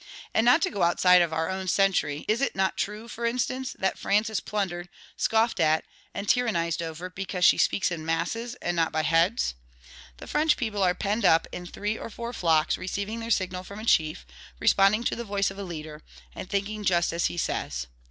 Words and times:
And 0.33 0.43
not 0.45 0.63
to 0.63 0.71
go 0.71 0.81
outside 0.81 1.21
of 1.21 1.31
our 1.31 1.47
own 1.47 1.67
century, 1.67 2.25
is 2.27 2.41
it 2.41 2.55
not 2.55 2.75
true, 2.75 3.07
for 3.07 3.23
instance, 3.23 3.75
that 3.77 3.99
France 3.99 4.31
is 4.31 4.39
plundered, 4.39 4.89
scoffed 5.15 5.59
at, 5.59 5.85
and 6.11 6.27
tyrannized 6.27 6.81
over, 6.81 7.07
because 7.11 7.45
she 7.45 7.59
speaks 7.59 7.91
in 7.91 8.03
masses, 8.03 8.55
and 8.63 8.75
not 8.75 8.91
by 8.91 9.03
heads? 9.03 9.53
The 10.17 10.25
French 10.25 10.57
people 10.57 10.81
are 10.81 10.95
penned 10.95 11.23
up 11.23 11.45
in 11.51 11.67
three 11.67 11.99
or 11.99 12.09
four 12.09 12.33
flocks, 12.33 12.79
receiving 12.79 13.19
their 13.19 13.29
signal 13.29 13.63
from 13.63 13.77
a 13.77 13.85
chief, 13.85 14.25
responding 14.59 15.03
to 15.03 15.15
the 15.15 15.23
voice 15.23 15.51
of 15.51 15.59
a 15.59 15.63
leader, 15.63 16.01
and 16.33 16.49
thinking 16.49 16.83
just 16.83 17.13
as 17.13 17.27
he 17.27 17.37
says. 17.37 17.85